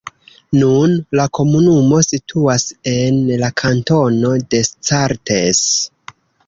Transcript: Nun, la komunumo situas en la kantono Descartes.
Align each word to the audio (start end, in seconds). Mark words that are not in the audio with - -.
Nun, 0.59 0.95
la 1.19 1.25
komunumo 1.39 2.01
situas 2.07 2.67
en 2.95 3.23
la 3.45 3.53
kantono 3.63 4.35
Descartes. 4.57 5.67